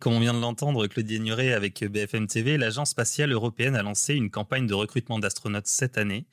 Comme 0.08 0.16
on 0.16 0.20
vient 0.20 0.32
de 0.32 0.40
l'entendre, 0.40 0.86
Claudie 0.86 1.16
Ignoré 1.16 1.52
avec 1.52 1.84
BFM 1.84 2.28
TV, 2.28 2.56
l'Agence 2.56 2.88
spatiale 2.88 3.30
européenne 3.30 3.76
a 3.76 3.82
lancé 3.82 4.14
une 4.14 4.30
campagne 4.30 4.66
de 4.66 4.72
recrutement 4.72 5.18
d'astronautes 5.18 5.66
cette 5.66 5.98
année. 5.98 6.24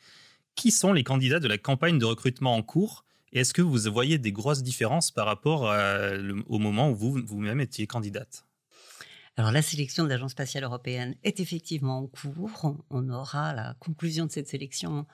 Qui 0.55 0.71
sont 0.71 0.93
les 0.93 1.03
candidats 1.03 1.41
de 1.41 1.49
la 1.49 1.57
campagne 1.57 1.99
de 1.99 2.05
recrutement 2.05 2.55
en 2.55 2.63
cours? 2.63 3.03
Et 3.33 3.41
est-ce 3.41 3.53
que 3.53 3.61
vous 3.61 3.77
voyez 3.91 4.17
des 4.17 4.31
grosses 4.31 4.63
différences 4.63 5.11
par 5.11 5.25
rapport 5.25 5.75
au 6.47 6.57
moment 6.57 6.89
où 6.89 6.95
vous 6.95 7.19
vous-même 7.25 7.59
étiez 7.59 7.85
candidate? 7.85 8.44
Alors 9.37 9.51
la 9.51 9.61
sélection 9.61 10.05
de 10.05 10.09
l'Agence 10.09 10.31
spatiale 10.31 10.63
européenne 10.63 11.15
est 11.23 11.41
effectivement 11.41 11.99
en 11.99 12.07
cours. 12.07 12.77
On 12.89 13.09
aura 13.09 13.53
la 13.53 13.75
conclusion 13.79 14.25
de 14.25 14.31
cette 14.31 14.47
sélection 14.47 15.05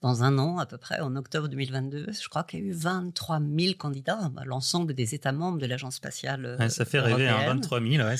dans 0.00 0.22
un 0.22 0.38
an 0.38 0.58
à 0.58 0.64
peu 0.64 0.78
près, 0.78 1.00
en 1.00 1.14
octobre 1.14 1.48
2022. 1.48 2.06
Je 2.10 2.28
crois 2.28 2.42
qu'il 2.44 2.60
y 2.60 2.62
a 2.62 2.66
eu 2.66 2.72
23 2.72 3.38
000 3.40 3.74
candidats, 3.74 4.30
à 4.36 4.44
l'ensemble 4.46 4.94
des 4.94 5.14
États 5.14 5.32
membres 5.32 5.58
de 5.58 5.66
l'Agence 5.66 5.96
spatiale 5.96 6.46
européenne. 6.46 6.70
Ça 6.70 6.86
fait 6.86 7.00
rêver, 7.00 7.28
hein, 7.28 7.46
23 7.46 7.82
000, 7.82 8.02
ouais. 8.02 8.16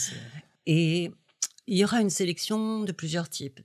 Et 0.66 1.10
il 1.66 1.78
y 1.78 1.84
aura 1.84 2.02
une 2.02 2.10
sélection 2.10 2.82
de 2.82 2.92
plusieurs 2.92 3.30
types 3.30 3.60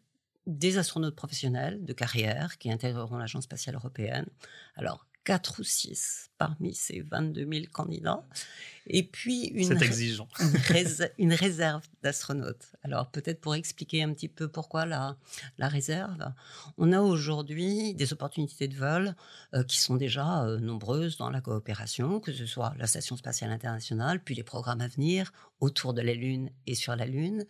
des 0.48 0.78
astronautes 0.78 1.16
professionnels 1.16 1.84
de 1.84 1.94
carrière 1.94 2.58
qui 2.58 2.72
intégreront 2.72 3.18
l'Agence 3.18 3.44
spatiale 3.44 3.76
européenne. 3.76 4.28
Alors, 4.76 5.06
quatre 5.24 5.60
ou 5.60 5.64
six 5.64 6.31
parmi 6.42 6.74
ces 6.74 7.02
22 7.02 7.48
000 7.48 7.66
candidats. 7.72 8.24
Et 8.88 9.04
puis 9.04 9.46
une, 9.50 9.78
une, 11.20 11.34
réserve 11.34 11.84
d'astronautes. 12.02 12.72
Alors 12.82 13.12
peut-être 13.12 13.40
pour 13.40 13.54
expliquer 13.54 14.02
un 14.02 14.12
petit 14.12 14.28
peu 14.28 14.48
pourquoi 14.48 14.88
la, 14.88 15.18
la 15.60 15.68
réserve, 15.68 16.34
on 16.80 16.92
a 16.94 17.00
aujourd'hui 17.00 17.94
des 17.94 18.12
opportunités 18.12 18.68
de 18.68 18.76
vol 18.76 19.16
euh, 19.54 19.64
qui 19.64 19.80
sont 19.80 19.98
déjà 19.98 20.44
euh, 20.46 20.58
nombreuses 20.58 21.18
dans 21.18 21.30
la 21.30 21.42
coopération, 21.42 22.20
que 22.20 22.34
ce 22.34 22.48
soit 22.48 22.74
la 22.80 22.88
Station 22.88 23.16
spatiale 23.16 23.52
internationale, 23.52 24.20
puis 24.24 24.34
les 24.34 24.44
programmes 24.44 24.82
à 24.82 24.88
venir 24.88 25.32
autour 25.60 25.94
de 25.94 26.02
la 26.02 26.16
Lune 26.16 26.50
et 26.66 26.74
sur 26.74 26.96
la 26.96 27.06
Lune, 27.06 27.46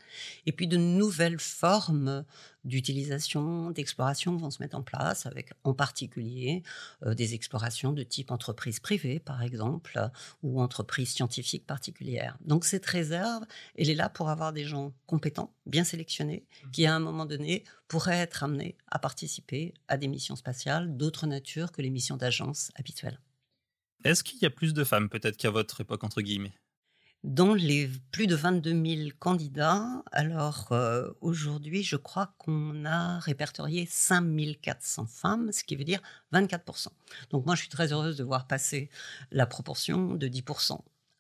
et 0.45 0.51
puis 0.51 0.67
de 0.67 0.75
nouvelles 0.75 1.39
formes 1.39 2.25
d'utilisation, 2.65 3.71
d'exploration 3.71 4.35
vont 4.35 4.51
se 4.51 4.61
mettre 4.61 4.77
en 4.77 4.83
place, 4.83 5.25
avec 5.25 5.53
en 5.63 5.73
particulier 5.73 6.61
euh, 7.03 7.15
des 7.15 7.33
explorations 7.33 7.93
de 7.93 8.03
type 8.03 8.31
entreprise 8.31 8.80
privée, 8.81 9.19
par 9.19 9.41
exemple, 9.43 9.99
ou 10.43 10.61
entreprise 10.61 11.09
scientifique 11.09 11.65
particulière. 11.65 12.37
Donc 12.41 12.65
cette 12.65 12.85
réserve, 12.85 13.43
elle 13.75 13.89
est 13.89 13.95
là 13.95 14.09
pour 14.09 14.29
avoir 14.29 14.53
des 14.53 14.65
gens 14.65 14.93
compétents, 15.05 15.53
bien 15.65 15.83
sélectionnés, 15.83 16.45
mmh. 16.65 16.71
qui 16.71 16.85
à 16.85 16.95
un 16.95 16.99
moment 16.99 17.25
donné 17.25 17.63
pourraient 17.87 18.19
être 18.19 18.43
amenés 18.43 18.77
à 18.87 18.99
participer 18.99 19.73
à 19.87 19.97
des 19.97 20.07
missions 20.07 20.35
spatiales 20.35 20.95
d'autre 20.97 21.27
nature 21.27 21.71
que 21.71 21.81
les 21.81 21.89
missions 21.89 22.17
d'agence 22.17 22.71
habituelles. 22.75 23.19
Est-ce 24.03 24.23
qu'il 24.23 24.39
y 24.39 24.45
a 24.45 24.49
plus 24.49 24.73
de 24.73 24.83
femmes 24.83 25.09
peut-être 25.09 25.37
qu'à 25.37 25.51
votre 25.51 25.81
époque, 25.81 26.03
entre 26.03 26.21
guillemets? 26.21 26.53
Dans 27.23 27.53
les 27.53 27.87
plus 28.11 28.25
de 28.25 28.35
22 28.35 28.71
000 28.71 29.09
candidats, 29.19 30.03
alors 30.11 30.69
euh, 30.71 31.11
aujourd'hui, 31.21 31.83
je 31.83 31.95
crois 31.95 32.33
qu'on 32.39 32.83
a 32.85 33.19
répertorié 33.19 33.87
5 33.89 34.59
400 34.61 35.05
femmes, 35.05 35.51
ce 35.51 35.63
qui 35.63 35.75
veut 35.75 35.83
dire 35.83 36.01
24 36.31 36.91
Donc 37.29 37.45
moi, 37.45 37.55
je 37.55 37.61
suis 37.61 37.69
très 37.69 37.93
heureuse 37.93 38.17
de 38.17 38.23
voir 38.23 38.47
passer 38.47 38.89
la 39.31 39.45
proportion 39.45 40.15
de 40.15 40.27
10 40.27 40.43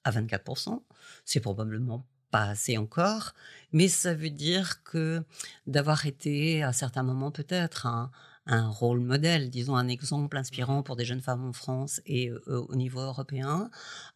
à 0.03 0.11
24 0.11 0.81
C'est 1.23 1.39
probablement 1.39 2.05
pas 2.31 2.45
assez 2.45 2.77
encore, 2.77 3.33
mais 3.71 3.87
ça 3.87 4.15
veut 4.15 4.29
dire 4.29 4.83
que 4.83 5.23
d'avoir 5.67 6.05
été 6.07 6.63
à 6.63 6.73
certains 6.73 7.03
moments 7.03 7.31
peut-être 7.31 7.85
un, 7.85 8.09
rôle 8.47 8.99
modèle, 9.01 9.49
disons 9.49 9.75
un 9.77 9.87
exemple 9.87 10.35
inspirant 10.35 10.81
pour 10.83 10.95
des 10.95 11.05
jeunes 11.05 11.21
femmes 11.21 11.45
en 11.45 11.53
France 11.53 12.01
et 12.05 12.29
euh, 12.29 12.65
au 12.67 12.75
niveau 12.75 12.99
européen, 12.99 13.69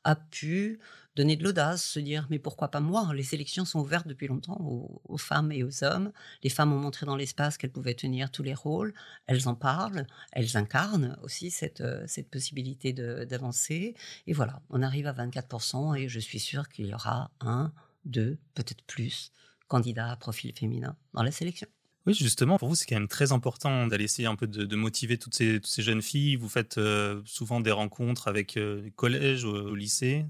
a 0.03 0.15
pu 0.15 0.79
donner 1.15 1.35
de 1.35 1.43
l'audace, 1.43 1.83
se 1.83 1.99
dire 1.99 2.27
mais 2.29 2.39
pourquoi 2.39 2.69
pas 2.69 2.79
moi 2.79 3.11
Les 3.13 3.23
sélections 3.23 3.65
sont 3.65 3.79
ouvertes 3.79 4.07
depuis 4.07 4.27
longtemps 4.27 4.57
aux, 4.59 5.17
femmes 5.17 5.51
et 5.51 5.63
aux 5.63 5.83
hommes. 5.83 6.11
Les 6.43 6.49
femmes 6.49 6.73
ont 6.73 6.79
montré 6.79 7.05
dans 7.05 7.15
l'espace 7.15 7.57
qu'elles 7.57 7.71
pouvaient 7.71 7.93
tenir 7.93 8.31
tous 8.31 8.43
les 8.43 8.53
rôles. 8.53 8.93
Elles 9.27 9.47
en 9.47 9.55
parlent, 9.55 10.05
elles 10.31 10.57
incarnent 10.57 11.17
aussi 11.23 11.51
cette, 11.51 11.81
euh, 11.81 12.03
cette 12.07 12.29
possibilité 12.29 12.93
d'avancer. 12.93 13.95
Et 14.27 14.33
voilà, 14.33 14.61
on 14.69 14.81
arrive 14.81 15.07
à 15.07 15.13
24% 15.13 15.97
et 15.97 16.09
je 16.09 16.19
suis 16.19 16.39
sûre 16.39 16.67
qu'il 16.69 16.87
y 16.87 16.93
aura 16.93 17.31
un, 17.39 17.71
deux, 18.03 18.37
peut-être 18.53 18.83
plus 18.83 19.31
candidats 19.67 20.11
à 20.11 20.15
profil 20.15 20.53
féminin 20.53 20.95
dans 21.13 21.23
la 21.23 21.31
sélection. 21.31 21.67
Oui, 22.05 22.13
justement, 22.13 22.59
pour 22.59 22.69
vous, 22.69 22.75
c'est 22.75 22.85
quand 22.85 22.95
même 22.95 23.07
très 23.07 23.31
important 23.31 23.87
d'aller 23.87 24.03
essayer 24.03 24.27
un 24.27 24.35
peu 24.35 24.45
de, 24.45 24.75
motiver 24.75 25.17
toutes 25.17 25.33
ces, 25.33 25.55
toutes 25.55 25.65
ces, 25.65 25.81
jeunes 25.81 26.03
filles. 26.03 26.35
Vous 26.35 26.49
faites 26.49 26.77
euh, 26.77 27.21
souvent 27.25 27.61
des 27.61 27.71
rencontres 27.71 28.27
avec 28.27 28.57
euh, 28.57 28.81
les 28.83 28.91
collèges, 28.91 29.43
au 29.43 29.73
lycée. 29.73 30.25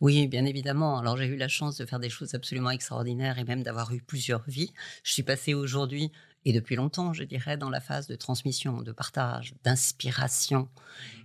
Oui, 0.00 0.26
bien 0.28 0.46
évidemment. 0.46 0.98
Alors 0.98 1.16
j'ai 1.18 1.26
eu 1.26 1.36
la 1.36 1.48
chance 1.48 1.76
de 1.76 1.84
faire 1.84 1.98
des 2.00 2.08
choses 2.08 2.34
absolument 2.34 2.70
extraordinaires 2.70 3.38
et 3.38 3.44
même 3.44 3.62
d'avoir 3.62 3.92
eu 3.92 4.00
plusieurs 4.00 4.42
vies. 4.48 4.72
Je 5.04 5.12
suis 5.12 5.22
passée 5.22 5.52
aujourd'hui 5.52 6.10
et 6.46 6.54
depuis 6.54 6.74
longtemps, 6.74 7.12
je 7.12 7.22
dirais, 7.22 7.58
dans 7.58 7.68
la 7.68 7.80
phase 7.80 8.06
de 8.06 8.14
transmission, 8.14 8.80
de 8.80 8.92
partage, 8.92 9.54
d'inspiration. 9.62 10.68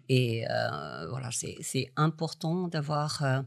Et 0.10 0.46
euh, 0.50 1.08
voilà, 1.10 1.29
c'est 1.32 1.91
important 1.96 2.67
d'avoir 2.67 3.24
euh, 3.24 3.41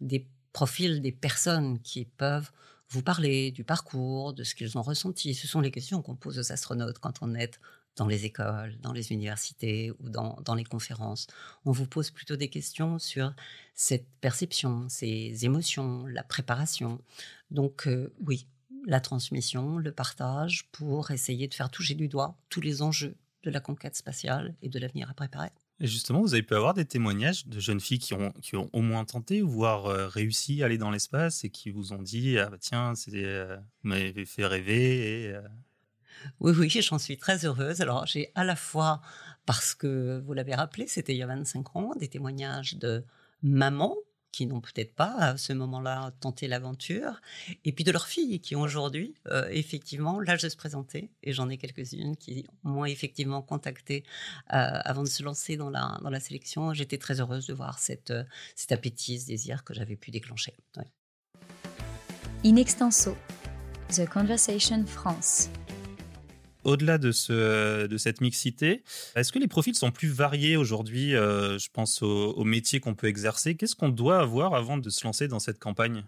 des 0.00 0.28
profils, 0.52 1.02
des 1.02 1.12
personnes 1.12 1.80
qui 1.80 2.04
peuvent 2.04 2.50
vous 2.90 3.02
parler 3.02 3.50
du 3.50 3.64
parcours, 3.64 4.32
de 4.32 4.44
ce 4.44 4.54
qu'ils 4.54 4.78
ont 4.78 4.82
ressenti. 4.82 5.34
Ce 5.34 5.48
sont 5.48 5.60
les 5.60 5.72
questions 5.72 6.02
qu'on 6.02 6.14
pose 6.16 6.38
aux 6.38 6.52
astronautes 6.52 7.00
quand 7.00 7.14
on 7.20 7.34
est 7.34 7.58
dans 7.98 8.06
les 8.06 8.24
écoles, 8.24 8.78
dans 8.80 8.92
les 8.92 9.12
universités 9.12 9.90
ou 10.00 10.08
dans, 10.08 10.38
dans, 10.44 10.54
les 10.54 10.64
conférences. 10.64 11.26
On 11.64 11.72
vous 11.72 11.86
pose 11.86 12.10
plutôt 12.10 12.36
des 12.36 12.48
questions 12.48 12.98
sur 12.98 13.34
cette 13.74 14.06
perception, 14.20 14.88
ces 14.88 15.44
émotions, 15.44 16.06
la 16.06 16.22
préparation. 16.22 17.00
Donc 17.50 17.86
euh, 17.88 18.14
oui, 18.24 18.46
la 18.86 19.00
transmission, 19.00 19.78
le 19.78 19.92
partage 19.92 20.68
pour 20.70 21.10
essayer 21.10 21.48
de 21.48 21.54
faire 21.54 21.70
toucher 21.70 21.94
du 21.94 22.08
doigt 22.08 22.36
tous 22.48 22.60
les 22.60 22.82
enjeux 22.82 23.16
de 23.42 23.50
la 23.50 23.60
conquête 23.60 23.96
spatiale 23.96 24.54
et 24.62 24.68
de 24.68 24.78
l'avenir 24.78 25.10
à 25.10 25.14
préparer. 25.14 25.50
Et 25.80 25.86
justement, 25.86 26.20
vous 26.20 26.34
avez 26.34 26.42
pu 26.42 26.54
avoir 26.54 26.74
des 26.74 26.84
témoignages 26.84 27.46
de 27.46 27.60
jeunes 27.60 27.80
filles 27.80 28.00
qui 28.00 28.14
ont, 28.14 28.32
qui 28.42 28.56
ont 28.56 28.68
au 28.72 28.80
moins 28.80 29.04
tenté, 29.04 29.42
voire 29.42 29.86
euh, 29.86 30.08
réussi 30.08 30.62
à 30.62 30.66
aller 30.66 30.78
dans 30.78 30.90
l'espace 30.90 31.44
et 31.44 31.50
qui 31.50 31.70
vous 31.70 31.92
ont 31.92 32.02
dit 32.02 32.38
ah 32.38 32.48
bah 32.50 32.58
tiens, 32.60 32.94
euh, 33.12 33.56
vous 33.84 34.24
fait 34.26 34.46
rêver. 34.46 35.24
Et, 35.24 35.36
oui, 36.40 36.52
oui, 36.56 36.68
j'en 36.68 36.98
suis 36.98 37.16
très 37.16 37.44
heureuse. 37.44 37.80
Alors, 37.80 38.06
j'ai 38.06 38.30
à 38.34 38.44
la 38.44 38.56
fois, 38.56 39.00
parce 39.46 39.74
que 39.74 40.22
vous 40.24 40.32
l'avez 40.32 40.54
rappelé, 40.54 40.86
c'était 40.86 41.14
il 41.14 41.18
y 41.18 41.22
a 41.22 41.26
25 41.26 41.76
ans, 41.76 41.92
des 41.98 42.08
témoignages 42.08 42.76
de 42.76 43.04
mamans 43.42 43.96
qui 44.30 44.46
n'ont 44.46 44.60
peut-être 44.60 44.94
pas 44.94 45.14
à 45.16 45.36
ce 45.36 45.52
moment-là 45.52 46.12
tenté 46.20 46.48
l'aventure, 46.48 47.20
et 47.64 47.72
puis 47.72 47.84
de 47.84 47.90
leurs 47.90 48.06
filles 48.06 48.40
qui 48.40 48.56
ont 48.56 48.60
aujourd'hui 48.60 49.14
euh, 49.28 49.48
effectivement 49.50 50.20
l'âge 50.20 50.42
de 50.42 50.48
se 50.48 50.56
présenter, 50.56 51.10
et 51.22 51.32
j'en 51.32 51.48
ai 51.48 51.56
quelques-unes 51.56 52.16
qui 52.16 52.46
m'ont 52.62 52.84
effectivement 52.84 53.42
contacté 53.42 54.04
euh, 54.52 54.80
avant 54.84 55.02
de 55.02 55.08
se 55.08 55.22
lancer 55.22 55.56
dans 55.56 55.70
la, 55.70 56.20
sélection. 56.20 56.74
J'étais 56.74 56.98
très 56.98 57.20
heureuse 57.20 57.46
de 57.46 57.54
voir 57.54 57.78
cette, 57.78 58.10
euh, 58.10 58.24
cet 58.54 58.72
appétit, 58.72 59.18
ce 59.20 59.26
désir 59.26 59.64
que 59.64 59.72
j'avais 59.72 59.96
pu 59.96 60.10
déclencher. 60.10 60.54
In 62.44 62.56
extenso, 62.56 63.16
The 63.88 64.08
Conversation 64.08 64.84
France 64.86 65.48
au-delà 66.68 66.98
de, 66.98 67.12
ce, 67.12 67.86
de 67.86 67.96
cette 67.96 68.20
mixité, 68.20 68.82
est-ce 69.16 69.32
que 69.32 69.38
les 69.38 69.48
profils 69.48 69.74
sont 69.74 69.90
plus 69.90 70.08
variés 70.08 70.56
aujourd'hui 70.56 71.16
euh, 71.16 71.58
Je 71.58 71.68
pense 71.72 72.02
aux 72.02 72.44
métiers 72.44 72.80
qu'on 72.80 72.94
peut 72.94 73.06
exercer? 73.06 73.56
Qu'est-ce 73.56 73.74
qu'on 73.74 73.88
doit 73.88 74.20
avoir 74.20 74.54
avant 74.54 74.78
de 74.78 74.90
se 74.90 75.04
lancer 75.04 75.28
dans 75.28 75.38
cette 75.40 75.58
campagne? 75.58 76.04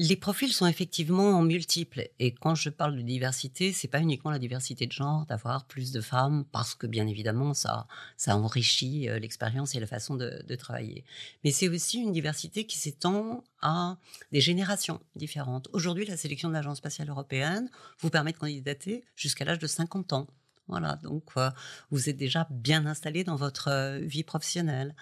Les 0.00 0.14
profils 0.14 0.52
sont 0.52 0.68
effectivement 0.68 1.42
multiples 1.42 2.08
et 2.20 2.32
quand 2.32 2.54
je 2.54 2.70
parle 2.70 2.96
de 2.96 3.02
diversité, 3.02 3.72
c'est 3.72 3.88
pas 3.88 3.98
uniquement 3.98 4.30
la 4.30 4.38
diversité 4.38 4.86
de 4.86 4.92
genre, 4.92 5.26
d'avoir 5.26 5.64
plus 5.64 5.90
de 5.90 6.00
femmes, 6.00 6.44
parce 6.52 6.76
que 6.76 6.86
bien 6.86 7.08
évidemment 7.08 7.52
ça, 7.52 7.88
ça 8.16 8.36
enrichit 8.36 9.08
euh, 9.08 9.18
l'expérience 9.18 9.74
et 9.74 9.80
la 9.80 9.88
façon 9.88 10.14
de, 10.14 10.54
travailler. 10.54 11.04
Mais 11.42 11.50
c'est 11.50 11.68
aussi 11.68 11.98
une 11.98 12.12
diversité 12.12 12.64
qui 12.64 12.78
s'étend 12.78 13.42
à 13.60 13.96
des 14.30 14.40
générations 14.40 15.00
différentes. 15.16 15.68
Aujourd'hui, 15.72 16.06
la 16.06 16.16
sélection 16.16 16.48
de 16.48 16.54
l'Agence 16.54 16.78
spatiale 16.78 17.08
européenne 17.08 17.68
vous 17.98 18.10
permet 18.10 18.32
de 18.32 18.38
candidater 18.38 19.04
jusqu'à 19.16 19.44
l'âge 19.44 19.58
de 19.58 19.66
50 19.66 20.12
ans. 20.12 20.28
Voilà, 20.68 20.96
donc 21.02 21.24
euh, 21.36 21.50
vous 21.90 22.08
êtes 22.08 22.16
déjà 22.16 22.46
bien 22.50 22.86
installé 22.86 23.24
dans 23.24 23.36
votre 23.36 23.68
euh, 23.68 23.98
vie 23.98 24.22
professionnelle. 24.22 24.94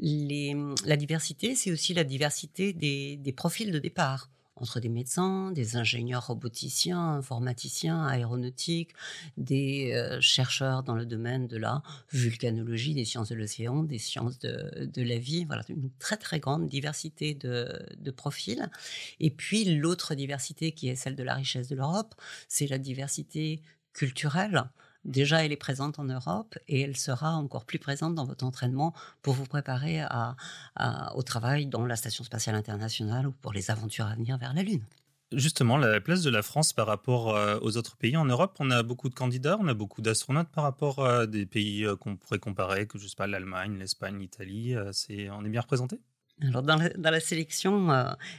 la 0.00 0.96
diversité, 0.96 1.54
c'est 1.54 1.70
aussi 1.70 1.94
la 1.94 2.04
diversité 2.04 2.74
des 2.74 3.34
profils 3.34 3.70
de 3.70 3.78
départ 3.78 4.28
entre 4.56 4.80
des 4.80 4.88
médecins, 4.88 5.50
des 5.50 5.76
ingénieurs 5.76 6.28
roboticiens, 6.28 7.14
informaticiens, 7.14 8.06
aéronautiques, 8.06 8.92
des 9.36 9.92
euh, 9.92 10.20
chercheurs 10.20 10.82
dans 10.82 10.94
le 10.94 11.06
domaine 11.06 11.48
de 11.48 11.56
la 11.56 11.82
vulcanologie, 12.12 12.94
des 12.94 13.04
sciences 13.04 13.30
de 13.30 13.34
l'océan, 13.34 13.82
des 13.82 13.98
sciences 13.98 14.38
de, 14.38 15.02
la 15.02 15.18
vie. 15.18 15.44
Voilà, 15.44 15.62
une 15.68 15.90
très 15.98 16.16
très 16.16 16.38
grande 16.38 16.68
diversité 16.68 17.34
de, 17.34 17.68
de 17.98 18.10
profils. 18.10 18.70
Et 19.20 19.30
puis 19.30 19.64
l'autre 19.64 20.14
diversité 20.14 20.72
qui 20.72 20.88
est 20.88 20.96
celle 20.96 21.16
de 21.16 21.22
la 21.22 21.34
richesse 21.34 21.68
de 21.68 21.76
l'Europe, 21.76 22.14
c'est 22.48 22.66
la 22.66 22.78
diversité 22.78 23.60
culturelle 23.92 24.64
déjà 25.04 25.44
elle 25.44 25.52
est 25.52 25.56
présente 25.56 25.98
en 25.98 26.04
Europe 26.04 26.58
et 26.68 26.80
elle 26.80 26.96
sera 26.96 27.32
encore 27.32 27.64
plus 27.64 27.78
présente 27.78 28.14
dans 28.14 28.24
votre 28.24 28.44
entraînement 28.44 28.94
pour 29.22 29.34
vous 29.34 29.46
préparer 29.46 30.02
au 31.14 31.22
travail 31.22 31.66
dans 31.66 31.84
la 31.86 31.96
Station 31.96 32.24
spatiale 32.24 32.56
internationale 32.56 33.26
ou 33.26 33.32
pour 33.32 33.52
les 33.52 33.70
aventures 33.70 34.06
à 34.06 34.14
venir 34.14 34.38
vers 34.38 34.54
la 34.54 34.62
Lune. 34.62 34.84
Justement, 35.32 35.76
la 35.76 36.00
place 36.00 36.22
de 36.22 36.30
la 36.30 36.42
France 36.42 36.72
par 36.72 36.86
rapport 36.86 37.34
euh, 37.34 37.58
aux 37.60 37.76
autres 37.76 37.96
pays 37.96 38.16
en 38.16 38.24
Europe, 38.24 38.56
on 38.60 38.70
a 38.70 38.82
beaucoup 38.82 39.08
de 39.08 39.14
candidats, 39.14 39.56
on 39.60 39.66
a 39.66 39.74
beaucoup 39.74 40.00
d'astronautes 40.00 40.48
par 40.48 40.62
rapport 40.62 41.04
à 41.04 41.26
des 41.26 41.44
pays 41.44 41.84
euh, 41.84 41.96
qu'on 41.96 42.16
pourrait 42.16 42.38
comparer, 42.38 42.86
que 42.86 42.98
je 42.98 43.08
sais 43.08 43.16
pas, 43.16 43.26
l'Allemagne, 43.26 43.76
l'Espagne, 43.78 44.18
l'Italie. 44.18 44.76
Euh, 44.76 44.92
c'est, 44.92 45.30
on 45.30 45.44
est 45.44 45.48
bien 45.48 45.62
représenté 45.62 45.98
alors 46.48 46.62
dans 46.62 46.76
la, 46.76 47.20
sélection, 47.20 47.88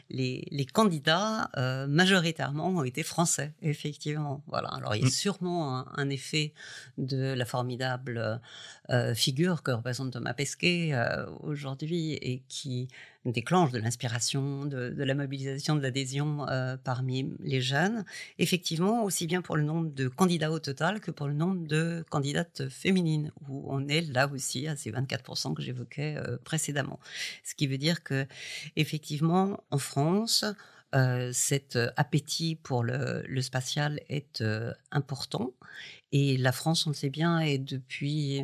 les, 0.09 0.67
candidats 0.74 1.50
majoritairement 1.88 2.69
ont 2.69 2.83
été 2.83 3.03
français, 3.03 3.53
effectivement. 3.62 4.43
Voilà. 4.47 4.69
Alors 4.69 4.95
il 4.95 5.01
y 5.01 5.05
a 5.05 5.07
mmh. 5.07 5.12
sûrement 5.12 5.85
un, 5.97 6.09
effet 6.09 6.53
de 6.97 7.33
la 7.33 7.45
formidable 7.45 8.41
figure 9.15 9.63
que 9.63 9.71
représente 9.71 10.13
Thomas 10.13 10.33
Pesquet 10.33 10.93
aujourd'hui 11.41 12.13
et 12.13 12.43
qui 12.47 12.88
déclenche 13.32 13.72
de 13.72 13.79
l'inspiration, 13.79 14.65
de, 14.65 14.94
la 14.98 15.15
mobilisation, 15.15 15.75
de 15.75 15.82
l'adhésion 15.82 16.48
euh, 16.48 16.77
parmi 16.77 17.34
les 17.39 17.62
jeunes. 17.62 18.05
Effectivement, 18.38 19.03
aussi 19.03 19.27
bien 19.27 19.41
pour 19.41 19.58
le 19.58 19.63
nombre 19.63 19.89
de 19.94 20.08
candidats 20.08 20.51
au 20.51 20.60
total 20.60 21.00
que 21.00 21.12
pour 21.12 21.27
le 21.27 21.34
nombre 21.34 21.67
de 21.67 22.05
candidates 22.10 22.70
féminines, 22.70 23.32
où 23.48 23.65
on 23.67 23.88
est 23.88 24.01
là 24.01 24.27
aussi 24.27 24.67
à 24.67 24.75
ces 24.75 24.91
24% 24.91 25.53
que 25.53 25.62
j'évoquais 25.62 26.17
euh, 26.17 26.38
précédemment. 26.44 27.00
Ce 27.44 27.55
qui 27.55 27.67
veut 27.67 27.77
dire 27.77 28.03
que, 28.03 28.27
effectivement, 28.75 29.63
en 29.72 29.77
France, 29.77 30.46
euh, 30.94 31.32
cet 31.34 31.77
appétit 31.98 32.55
pour 32.55 32.84
le, 32.84 33.24
le 33.27 33.41
spatial 33.41 34.00
est 34.08 34.44
important. 34.91 35.51
Et 36.12 36.38
la 36.38 36.51
France, 36.51 36.86
on 36.86 36.91
le 36.91 36.96
sait 36.96 37.10
bien, 37.10 37.39
est 37.39 37.58
depuis 37.58 38.44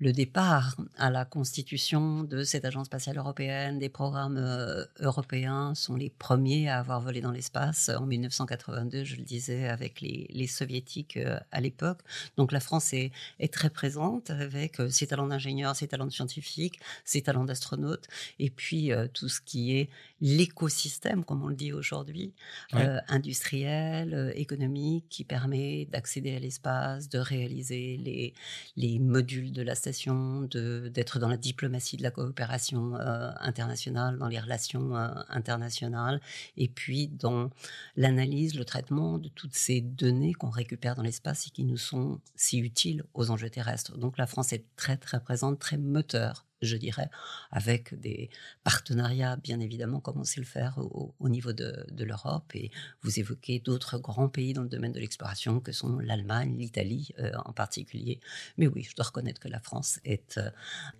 le 0.00 0.12
départ 0.12 0.76
à 0.96 1.08
la 1.08 1.24
constitution 1.24 2.24
de 2.24 2.42
cette 2.42 2.64
agence 2.64 2.86
spatiale 2.86 3.16
européenne, 3.16 3.78
des 3.78 3.88
programmes 3.88 4.38
euh, 4.38 4.84
européens 4.98 5.74
sont 5.76 5.94
les 5.94 6.10
premiers 6.10 6.68
à 6.68 6.80
avoir 6.80 7.00
volé 7.00 7.20
dans 7.20 7.30
l'espace 7.30 7.90
en 7.90 8.04
1982, 8.04 9.04
je 9.04 9.16
le 9.16 9.22
disais, 9.22 9.68
avec 9.68 10.00
les, 10.00 10.46
soviétiques 10.48 11.16
euh, 11.16 11.38
à 11.52 11.60
l'époque. 11.60 12.00
Donc 12.36 12.50
la 12.50 12.58
France 12.58 12.92
est, 12.92 13.12
très 13.52 13.70
présente 13.70 14.30
avec 14.30 14.80
euh, 14.80 14.90
ses 14.90 15.06
talents 15.06 15.28
d'ingénieur, 15.28 15.76
ses 15.76 15.86
talents 15.86 16.06
de 16.06 16.12
scientifique, 16.12 16.80
ses 17.04 17.22
talents 17.22 17.44
d'astronaute, 17.44 18.08
et 18.40 18.50
puis 18.50 18.90
tout 19.12 19.28
ce 19.28 19.40
qui 19.40 19.76
est 19.76 19.90
l'écosystème, 20.20 21.24
comme 21.24 21.42
on 21.44 21.48
le 21.48 21.54
dit 21.54 21.72
aujourd'hui, 21.72 22.34
industriel, 22.72 24.32
économique, 24.34 25.06
qui 25.08 25.24
permet 25.24 25.86
d'accéder 25.86 26.34
à 26.34 26.38
l'espace, 26.38 27.08
de 27.08 27.18
réaliser 27.18 27.96
les, 27.98 28.34
les 28.76 28.98
modules 28.98 29.52
de 29.52 29.62
la 29.62 29.74
d'être 29.90 31.18
dans 31.18 31.28
la 31.28 31.36
diplomatie 31.36 31.96
de 31.96 32.02
la 32.02 32.10
coopération 32.10 32.96
euh, 32.96 33.30
internationale, 33.40 34.18
dans 34.18 34.28
les 34.28 34.38
relations 34.38 34.96
euh, 34.96 35.08
internationales, 35.28 36.20
et 36.56 36.68
puis 36.68 37.08
dans 37.08 37.50
l'analyse, 37.96 38.54
le 38.54 38.64
traitement 38.64 39.18
de 39.18 39.28
toutes 39.28 39.54
ces 39.54 39.80
données 39.80 40.34
qu'on 40.34 40.50
récupère 40.50 40.94
dans 40.94 41.02
l'espace 41.02 41.46
et 41.46 41.50
qui 41.50 41.64
nous 41.64 41.76
sont 41.76 42.20
si 42.36 42.58
utiles 42.58 43.04
aux 43.14 43.30
enjeux 43.30 43.50
terrestres. 43.50 43.96
Donc 43.98 44.18
la 44.18 44.26
France 44.26 44.52
est 44.52 44.64
très 44.76 44.96
très 44.96 45.20
présente, 45.20 45.58
très 45.58 45.78
moteur 45.78 46.44
je 46.64 46.76
dirais, 46.76 47.08
avec 47.50 47.98
des 47.98 48.30
partenariats, 48.62 49.36
bien 49.36 49.60
évidemment, 49.60 50.00
comme 50.00 50.18
on 50.18 50.24
sait 50.24 50.40
le 50.40 50.46
faire 50.46 50.78
au, 50.78 51.28
niveau 51.28 51.52
de, 51.52 51.86
l'Europe. 51.98 52.50
Et 52.54 52.70
vous 53.02 53.18
évoquez 53.18 53.60
d'autres 53.60 53.98
grands 53.98 54.28
pays 54.28 54.52
dans 54.52 54.62
le 54.62 54.68
domaine 54.68 54.92
de 54.92 55.00
l'exploration, 55.00 55.60
que 55.60 55.72
sont 55.72 55.98
l'Allemagne, 55.98 56.56
l'Italie 56.56 57.10
euh, 57.18 57.32
en 57.44 57.52
particulier. 57.52 58.20
Mais 58.58 58.66
oui, 58.66 58.82
je 58.82 58.94
dois 58.94 59.06
reconnaître 59.06 59.40
que 59.40 59.48
la 59.48 59.60
France 59.60 60.00
est 60.04 60.38
euh, 60.38 60.50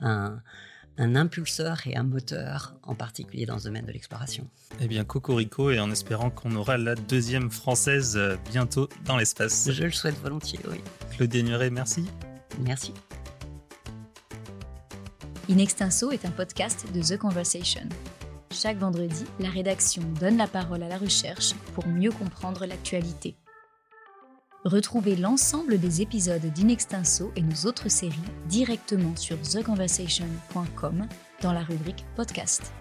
un 0.01 0.43
un 0.99 1.17
impulseur 1.17 1.87
et 1.87 1.97
un 1.97 2.03
moteur, 2.03 2.75
en 2.83 2.95
particulier 2.95 3.47
dans 3.47 3.59
ce 3.59 3.65
domaine 3.65 3.87
de 3.87 3.93
l'exploration. 3.93 4.49
Eh 4.81 4.87
bien, 4.87 5.05
Cocorico, 5.05 5.71
et 5.71 5.81
en 5.81 5.91
espérant 5.91 6.31
qu'on 6.31 6.55
aura 6.55 6.77
la 6.77 6.95
deuxième 6.95 7.51
française 7.51 8.17
euh, 8.17 8.37
bientôt 8.51 8.89
dans 9.05 9.17
l'espace. 9.17 9.71
Je 9.71 9.85
le 9.85 9.91
souhaite 9.91 10.19
volontiers, 10.21 10.61
oui. 10.71 10.81
Claude 11.17 11.35
Nuret, 11.35 11.71
merci. 11.71 12.05
Merci. 12.61 12.93
In 15.51 15.59
Extenso 15.59 16.11
est 16.11 16.25
un 16.25 16.31
podcast 16.31 16.87
de 16.95 17.03
The 17.03 17.19
Conversation. 17.19 17.83
Chaque 18.51 18.79
vendredi, 18.79 19.25
la 19.41 19.51
rédaction 19.51 20.03
donne 20.19 20.39
la 20.39 20.47
parole 20.47 20.83
à 20.83 20.89
la 20.89 20.97
recherche 20.97 21.53
pour 21.75 21.87
mieux 21.87 22.13
comprendre 22.13 22.65
l'actualité. 22.65 23.37
Retrouvez 24.65 25.17
l'ensemble 25.17 25.79
des 25.79 26.01
épisodes 26.01 26.47
d'In 26.55 26.69
Extenso 26.69 27.31
et 27.37 27.43
nos 27.43 27.69
autres 27.69 27.91
séries 27.91 28.17
directement 28.47 29.17
sur 29.17 29.39
theconversation.com 29.43 31.07
dans 31.43 31.53
la 31.53 31.63
rubrique 31.63 32.07
podcast. 32.17 32.73